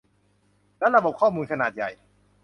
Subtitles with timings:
[0.79, 1.89] และระบบข้อมูลขนาดใหญ่